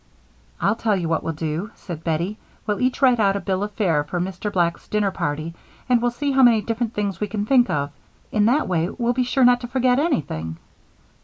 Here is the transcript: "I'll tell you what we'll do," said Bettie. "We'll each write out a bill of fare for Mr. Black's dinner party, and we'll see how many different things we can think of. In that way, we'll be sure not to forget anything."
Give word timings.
"I'll 0.59 0.73
tell 0.77 0.95
you 0.95 1.07
what 1.07 1.23
we'll 1.23 1.35
do," 1.35 1.69
said 1.75 2.03
Bettie. 2.03 2.39
"We'll 2.65 2.81
each 2.81 3.03
write 3.03 3.19
out 3.19 3.35
a 3.35 3.39
bill 3.39 3.61
of 3.61 3.73
fare 3.73 4.03
for 4.03 4.19
Mr. 4.19 4.51
Black's 4.51 4.87
dinner 4.87 5.11
party, 5.11 5.53
and 5.87 6.01
we'll 6.01 6.09
see 6.09 6.31
how 6.31 6.41
many 6.41 6.59
different 6.61 6.95
things 6.95 7.19
we 7.21 7.27
can 7.27 7.45
think 7.45 7.69
of. 7.69 7.91
In 8.31 8.45
that 8.47 8.67
way, 8.67 8.89
we'll 8.89 9.13
be 9.13 9.23
sure 9.23 9.45
not 9.45 9.61
to 9.61 9.67
forget 9.67 9.99
anything." 9.99 10.57